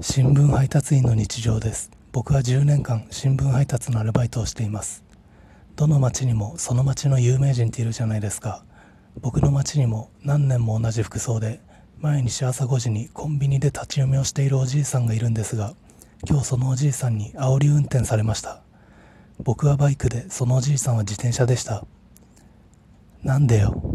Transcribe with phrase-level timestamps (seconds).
[0.00, 1.90] 新聞配達員の日常です。
[2.12, 5.04] 僕は10年間新聞配達のアルバイトをしています。
[5.76, 8.64] どの町にもその町の有名人っているじゃないですか。
[9.20, 11.60] 僕の町にも何年も同じ服装で
[12.00, 15.74] 毎日朝5時にコンビニで立ち読みをしているおじいさんがいるんですが
[16.26, 18.62] 今日そのおじいさんに煽り運転されました。
[19.40, 21.84] 僕はバイクでそのおじいさんは自転車でした。
[23.22, 23.91] なんでよ。